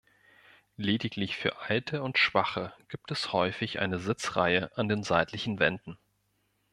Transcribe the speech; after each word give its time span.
Lediglich 0.77 1.35
für 1.37 1.59
Alte 1.59 2.01
und 2.01 2.17
Schwache 2.17 2.73
gibt 2.89 3.11
es 3.11 3.33
häufig 3.33 3.77
eine 3.77 3.99
Sitzreihe 3.99 4.75
an 4.75 4.87
den 4.89 5.03
seitlichen 5.03 5.59
Wänden. 5.59 5.99